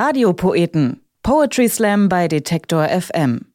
[0.00, 1.00] Radiopoeten.
[1.24, 3.46] Poetry Slam bei Detektor FM.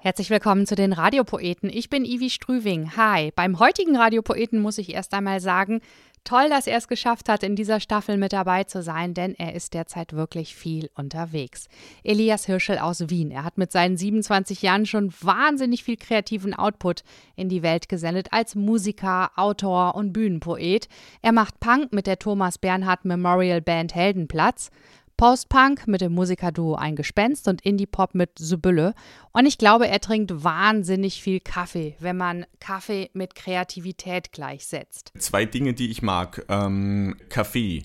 [0.00, 1.70] Herzlich willkommen zu den Radiopoeten.
[1.70, 2.98] Ich bin Ivi Strüving.
[2.98, 3.32] Hi.
[3.34, 5.80] Beim heutigen Radiopoeten muss ich erst einmal sagen,
[6.22, 9.54] toll, dass er es geschafft hat, in dieser Staffel mit dabei zu sein, denn er
[9.54, 11.68] ist derzeit wirklich viel unterwegs.
[12.02, 13.30] Elias Hirschel aus Wien.
[13.30, 17.04] Er hat mit seinen 27 Jahren schon wahnsinnig viel kreativen Output
[17.36, 20.88] in die Welt gesendet als Musiker, Autor und Bühnenpoet.
[21.22, 24.70] Er macht Punk mit der Thomas Bernhard Memorial Band Heldenplatz.
[25.16, 28.94] Post-Punk mit dem Musikerduo Ein Gespenst und Indie-Pop mit Sibylle.
[29.32, 35.12] Und ich glaube, er trinkt wahnsinnig viel Kaffee, wenn man Kaffee mit Kreativität gleichsetzt.
[35.18, 36.44] Zwei Dinge, die ich mag.
[36.48, 37.84] Ähm, Kaffee.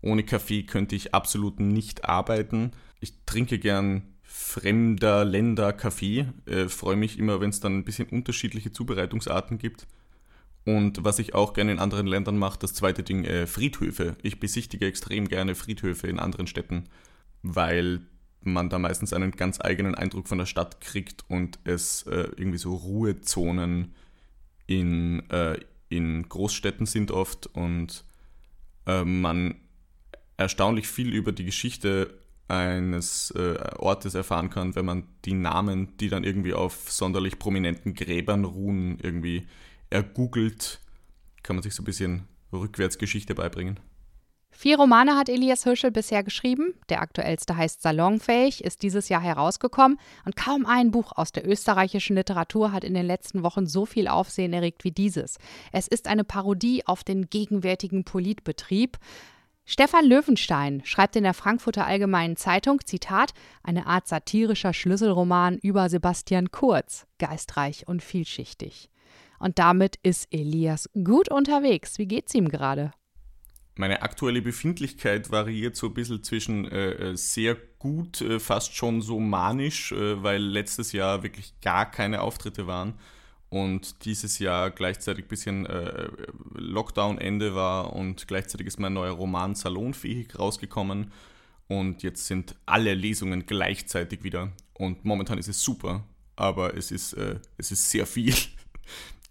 [0.00, 2.72] Ohne Kaffee könnte ich absolut nicht arbeiten.
[3.00, 6.26] Ich trinke gern fremder Länder Kaffee.
[6.46, 9.86] Äh, Freue mich immer, wenn es dann ein bisschen unterschiedliche Zubereitungsarten gibt.
[10.68, 14.16] Und was ich auch gerne in anderen Ländern mache, das zweite Ding, äh, Friedhöfe.
[14.20, 16.90] Ich besichtige extrem gerne Friedhöfe in anderen Städten,
[17.42, 18.02] weil
[18.42, 22.58] man da meistens einen ganz eigenen Eindruck von der Stadt kriegt und es äh, irgendwie
[22.58, 23.94] so Ruhezonen
[24.66, 28.04] in, äh, in Großstädten sind oft und
[28.86, 29.54] äh, man
[30.36, 32.12] erstaunlich viel über die Geschichte
[32.46, 37.94] eines äh, Ortes erfahren kann, wenn man die Namen, die dann irgendwie auf sonderlich prominenten
[37.94, 39.46] Gräbern ruhen, irgendwie
[39.90, 40.80] ergoogelt,
[41.42, 43.80] kann man sich so ein bisschen Rückwärtsgeschichte beibringen.
[44.50, 46.74] Vier Romane hat Elias Hirschel bisher geschrieben.
[46.88, 49.98] Der aktuellste heißt Salonfähig, ist dieses Jahr herausgekommen.
[50.24, 54.08] Und kaum ein Buch aus der österreichischen Literatur hat in den letzten Wochen so viel
[54.08, 55.38] Aufsehen erregt wie dieses.
[55.70, 58.98] Es ist eine Parodie auf den gegenwärtigen Politbetrieb.
[59.64, 66.50] Stefan Löwenstein schreibt in der Frankfurter Allgemeinen Zeitung, Zitat, eine Art satirischer Schlüsselroman über Sebastian
[66.50, 68.90] Kurz, geistreich und vielschichtig.
[69.38, 71.98] Und damit ist Elias gut unterwegs.
[71.98, 72.92] Wie geht's ihm gerade?
[73.76, 79.02] Meine aktuelle Befindlichkeit variiert so ein bisschen zwischen äh, äh, sehr gut, äh, fast schon
[79.02, 82.94] so manisch, äh, weil letztes Jahr wirklich gar keine Auftritte waren
[83.50, 86.08] und dieses Jahr gleichzeitig ein bisschen äh,
[86.54, 91.12] Lockdown-Ende war und gleichzeitig ist mein neuer Roman Salonfähig rausgekommen
[91.68, 96.04] und jetzt sind alle Lesungen gleichzeitig wieder und momentan ist es super,
[96.36, 98.34] aber es ist, äh, es ist sehr viel.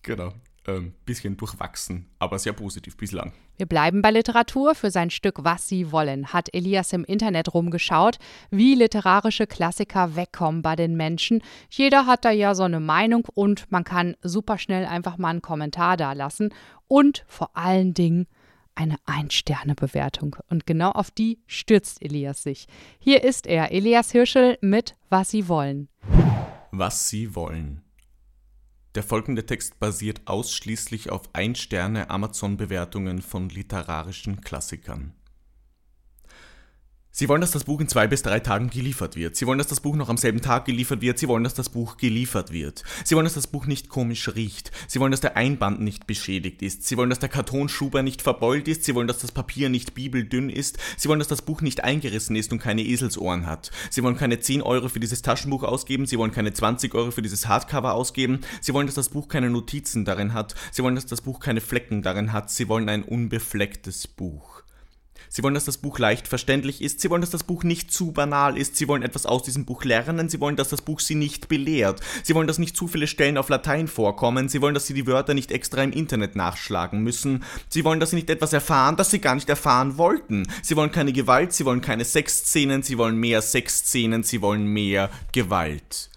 [0.08, 0.32] Genau.
[0.66, 3.34] Ähm, bisschen durchwachsen, aber sehr positiv bislang.
[3.58, 4.74] Wir bleiben bei Literatur.
[4.74, 8.18] Für sein Stück Was Sie wollen hat Elias im Internet rumgeschaut,
[8.50, 11.42] wie literarische Klassiker wegkommen bei den Menschen.
[11.70, 15.42] Jeder hat da ja so eine Meinung und man kann super schnell einfach mal einen
[15.42, 16.54] Kommentar da lassen
[16.88, 18.28] und vor allen Dingen
[18.76, 20.38] eine Ein-Sterne-Bewertung.
[20.50, 22.68] Und genau auf die stürzt Elias sich.
[23.00, 25.90] Hier ist er, Elias Hirschel mit Was Sie wollen.
[26.72, 27.82] Was Sie wollen.
[28.98, 35.14] Der folgende Text basiert ausschließlich auf Ein-Sterne-Amazon-Bewertungen von literarischen Klassikern.
[37.20, 39.36] Sie wollen, dass das Buch in zwei bis drei Tagen geliefert wird.
[39.36, 41.18] Sie wollen, dass das Buch noch am selben Tag geliefert wird.
[41.18, 42.84] Sie wollen, dass das Buch geliefert wird.
[43.04, 44.70] Sie wollen, dass das Buch nicht komisch riecht.
[44.88, 46.84] Sie wollen, dass der Einband nicht beschädigt ist.
[46.84, 48.84] Sie wollen, dass der Kartonschuber nicht verbeult ist.
[48.84, 50.78] Sie wollen, dass das Papier nicht bibeldünn ist.
[50.96, 53.72] Sie wollen, dass das Buch nicht eingerissen ist und keine Eselsohren hat.
[53.90, 56.06] Sie wollen keine 10 Euro für dieses Taschenbuch ausgeben.
[56.06, 58.42] Sie wollen keine 20 Euro für dieses Hardcover ausgeben.
[58.62, 60.54] Sie wollen, dass das Buch keine Notizen darin hat.
[60.72, 62.52] Sie wollen, dass das Buch keine Flecken darin hat.
[62.52, 64.67] Sie wollen ein unbeflecktes Buch.
[65.38, 67.00] Sie wollen, dass das Buch leicht verständlich ist.
[67.00, 68.76] Sie wollen, dass das Buch nicht zu banal ist.
[68.76, 70.30] Sie wollen etwas aus diesem Buch lernen.
[70.30, 72.02] Sie wollen, dass das Buch sie nicht belehrt.
[72.24, 74.50] Sie wollen, dass nicht zu viele Stellen auf Latein vorkommen.
[74.50, 77.44] Sie wollen, dass sie die Wörter nicht extra im Internet nachschlagen müssen.
[77.70, 80.48] Sie wollen, dass sie nicht etwas erfahren, das sie gar nicht erfahren wollten.
[80.64, 81.54] Sie wollen keine Gewalt.
[81.54, 82.82] Sie wollen keine Sexszenen.
[82.82, 84.24] Sie wollen mehr Sexszenen.
[84.24, 86.10] Sie wollen mehr Gewalt.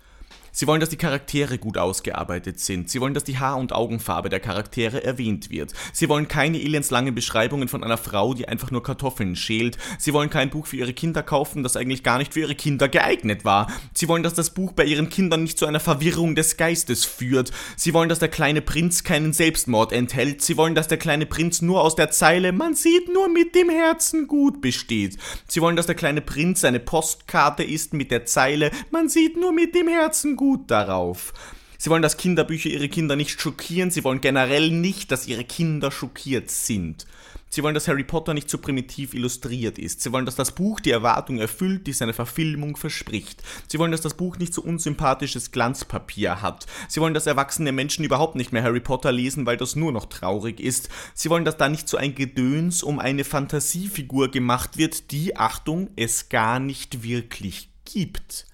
[0.60, 2.90] Sie wollen, dass die Charaktere gut ausgearbeitet sind.
[2.90, 5.72] Sie wollen, dass die Haar- und Augenfarbe der Charaktere erwähnt wird.
[5.94, 9.78] Sie wollen keine elendslangen Beschreibungen von einer Frau, die einfach nur Kartoffeln schält.
[9.98, 12.90] Sie wollen kein Buch für ihre Kinder kaufen, das eigentlich gar nicht für ihre Kinder
[12.90, 13.72] geeignet war.
[13.94, 17.52] Sie wollen, dass das Buch bei ihren Kindern nicht zu einer Verwirrung des Geistes führt.
[17.76, 20.42] Sie wollen, dass der kleine Prinz keinen Selbstmord enthält.
[20.42, 23.70] Sie wollen, dass der kleine Prinz nur aus der Zeile Man sieht nur mit dem
[23.70, 25.16] Herzen gut besteht.
[25.48, 29.52] Sie wollen, dass der kleine Prinz eine Postkarte ist mit der Zeile Man sieht nur
[29.52, 31.32] mit dem Herzen gut darauf.
[31.78, 33.90] Sie wollen, dass Kinderbücher ihre Kinder nicht schockieren.
[33.90, 37.06] Sie wollen generell nicht, dass ihre Kinder schockiert sind.
[37.52, 40.02] Sie wollen, dass Harry Potter nicht zu so primitiv illustriert ist.
[40.02, 43.42] Sie wollen, dass das Buch die Erwartung erfüllt, die seine Verfilmung verspricht.
[43.66, 46.66] Sie wollen, dass das Buch nicht so unsympathisches Glanzpapier hat.
[46.86, 50.04] Sie wollen, dass erwachsene Menschen überhaupt nicht mehr Harry Potter lesen, weil das nur noch
[50.06, 50.90] traurig ist.
[51.12, 55.88] Sie wollen, dass da nicht so ein Gedöns um eine Fantasiefigur gemacht wird, die, Achtung,
[55.96, 58.46] es gar nicht wirklich gibt.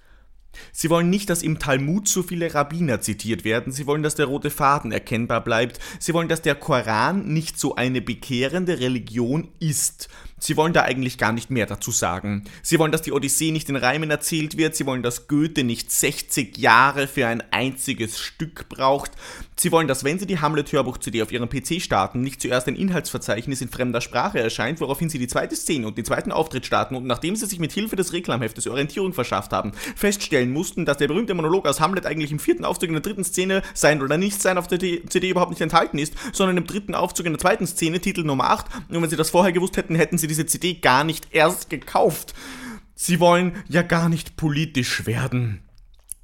[0.71, 4.27] Sie wollen nicht, dass im Talmud so viele Rabbiner zitiert werden, sie wollen, dass der
[4.27, 10.09] rote Faden erkennbar bleibt, sie wollen, dass der Koran nicht so eine bekehrende Religion ist.
[10.39, 12.43] Sie wollen da eigentlich gar nicht mehr dazu sagen.
[12.61, 15.91] Sie wollen, dass die Odyssee nicht in Reimen erzählt wird, sie wollen, dass Goethe nicht
[15.91, 19.11] 60 Jahre für ein einziges Stück braucht.
[19.59, 23.61] Sie wollen, dass wenn Sie die Hamlet-Hörbuch-CD auf Ihrem PC starten, nicht zuerst ein Inhaltsverzeichnis
[23.61, 27.07] in fremder Sprache erscheint, woraufhin Sie die zweite Szene und den zweiten Auftritt starten und
[27.07, 31.33] nachdem Sie sich mit Hilfe des Reklamheftes Orientierung verschafft haben, feststellen mussten, dass der berühmte
[31.33, 34.59] Monolog aus Hamlet eigentlich im vierten Aufzug in der dritten Szene sein oder nicht sein
[34.59, 37.99] auf der CD überhaupt nicht enthalten ist, sondern im dritten Aufzug in der zweiten Szene,
[37.99, 38.67] Titel Nummer 8.
[38.89, 42.33] Und wenn Sie das vorher gewusst hätten, hätten Sie diese CD gar nicht erst gekauft.
[42.95, 45.61] Sie wollen ja gar nicht politisch werden.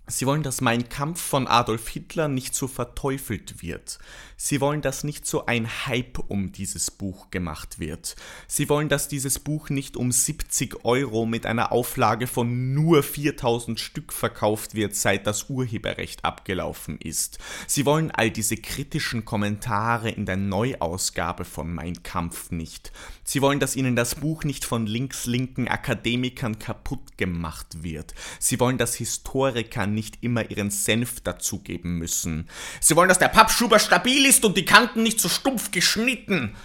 [0.05, 3.99] Sie wollen, dass mein Kampf von Adolf Hitler nicht so verteufelt wird.
[4.35, 8.17] Sie wollen, dass nicht so ein Hype um dieses Buch gemacht wird.
[8.45, 13.79] Sie wollen, dass dieses Buch nicht um 70 Euro mit einer Auflage von nur 4000
[13.79, 17.39] Stück verkauft wird, seit das Urheberrecht abgelaufen ist.
[17.67, 22.91] Sie wollen all diese kritischen Kommentare in der Neuausgabe von Mein Kampf nicht.
[23.23, 28.13] Sie wollen, dass ihnen das Buch nicht von links-linken Akademikern kaputt gemacht wird.
[28.39, 32.47] Sie wollen, dass Historiker nicht immer ihren Senf dazugeben müssen.
[32.79, 36.55] Sie wollen, dass der Pappschuber stabil ist und die Kanten nicht so stumpf geschnitten.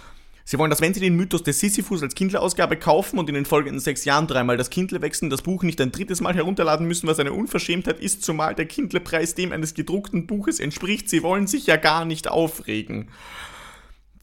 [0.49, 3.45] Sie wollen, dass wenn Sie den Mythos des Sisyphus als Kindle-Ausgabe kaufen und in den
[3.45, 7.05] folgenden sechs Jahren dreimal das Kindle wechseln, das Buch nicht ein drittes Mal herunterladen müssen,
[7.05, 11.07] was eine Unverschämtheit ist, zumal der Kindle-Preis dem eines gedruckten Buches entspricht.
[11.07, 13.09] Sie wollen sich ja gar nicht aufregen.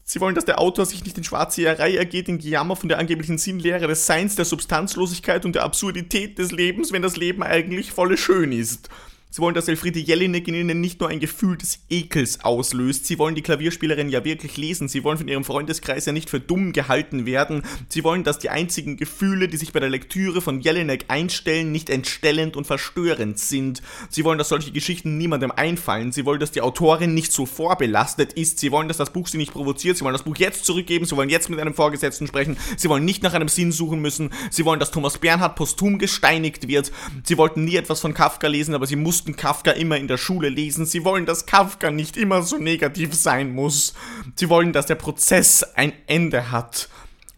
[0.09, 3.37] Sie wollen, dass der Autor sich nicht in Schwarzseherei ergeht, in Gejammer von der angeblichen
[3.37, 8.15] Sinnlehre des Seins, der Substanzlosigkeit und der Absurdität des Lebens, wenn das Leben eigentlich volle
[8.15, 8.87] schön ist.
[9.29, 13.05] Sie wollen, dass Elfriede Jelinek in ihnen nicht nur ein Gefühl des Ekels auslöst.
[13.05, 14.87] Sie wollen die Klavierspielerin ja wirklich lesen.
[14.87, 17.63] Sie wollen von ihrem Freundeskreis ja nicht für dumm gehalten werden.
[17.89, 21.89] Sie wollen, dass die einzigen Gefühle, die sich bei der Lektüre von Jelinek einstellen, nicht
[21.89, 23.81] entstellend und verstörend sind.
[24.09, 26.13] Sie wollen, dass solche Geschichten niemandem einfallen.
[26.13, 28.59] Sie wollen, dass die Autorin nicht so vorbelastet ist.
[28.59, 29.97] Sie wollen, dass das Buch sie nicht provoziert.
[29.97, 31.05] Sie wollen das Buch jetzt zurückgeben.
[31.05, 32.57] Sie wollen jetzt mit einem Vorgesetzten sprechen.
[32.77, 34.31] Sie wollen nicht nach einem Sinn suchen müssen.
[34.51, 36.93] Sie wollen, dass Thomas Bernhard posthum gesteinigt wird.
[37.23, 40.17] Sie wollten nie etwas von Kafka lesen, aber sie mussten mussten Kafka immer in der
[40.17, 40.85] Schule lesen.
[40.85, 43.95] Sie wollen, dass Kafka nicht immer so negativ sein muss.
[44.35, 46.87] Sie wollen, dass der Prozess ein Ende hat.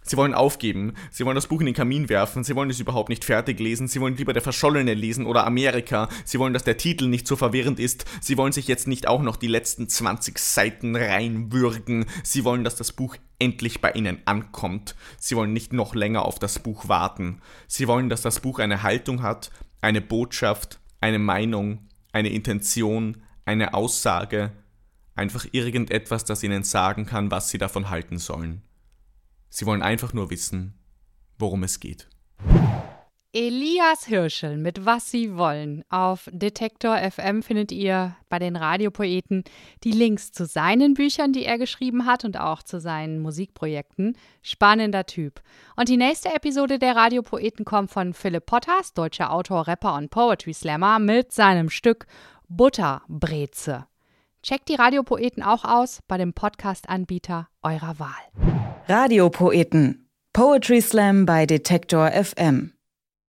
[0.03, 0.91] Sie wollen aufgeben.
[1.09, 2.43] Sie wollen das Buch in den Kamin werfen.
[2.43, 3.87] Sie wollen es überhaupt nicht fertig lesen.
[3.87, 6.09] Sie wollen lieber der Verschollene lesen oder Amerika.
[6.25, 8.03] Sie wollen, dass der Titel nicht so verwirrend ist.
[8.19, 12.07] Sie wollen sich jetzt nicht auch noch die letzten 20 Seiten reinwürgen.
[12.23, 14.97] Sie wollen, dass das Buch endlich bei ihnen ankommt.
[15.17, 17.41] Sie wollen nicht noch länger auf das Buch warten.
[17.67, 19.49] Sie wollen, dass das Buch eine Haltung hat,
[19.79, 24.51] eine Botschaft, eine Meinung, eine Intention, eine Aussage,
[25.15, 28.61] einfach irgendetwas, das ihnen sagen kann, was sie davon halten sollen.
[29.49, 30.73] Sie wollen einfach nur wissen,
[31.37, 32.07] worum es geht.
[33.31, 35.83] Elias Hirschel mit Was Sie wollen.
[35.89, 39.43] Auf Detektor FM findet ihr bei den Radiopoeten
[39.83, 44.17] die Links zu seinen Büchern, die er geschrieben hat und auch zu seinen Musikprojekten.
[44.41, 45.41] Spannender Typ.
[45.75, 50.53] Und die nächste Episode der Radiopoeten kommt von Philipp Potters, deutscher Autor, Rapper und Poetry
[50.53, 52.07] Slammer, mit seinem Stück
[52.47, 53.85] Butterbreze.
[54.41, 58.09] Checkt die Radiopoeten auch aus bei dem Podcast-Anbieter eurer Wahl.
[58.87, 60.09] Radiopoeten.
[60.33, 62.73] Poetry Slam bei Detektor FM.